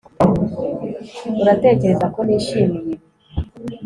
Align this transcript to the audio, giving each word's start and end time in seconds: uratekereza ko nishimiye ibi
uratekereza 1.41 2.05
ko 2.13 2.19
nishimiye 2.27 2.79
ibi 2.87 3.01